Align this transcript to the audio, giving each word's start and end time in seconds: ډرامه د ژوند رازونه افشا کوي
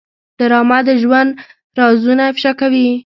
ډرامه 0.37 0.79
د 0.87 0.89
ژوند 1.01 1.29
رازونه 1.77 2.23
افشا 2.31 2.51
کوي 2.61 2.89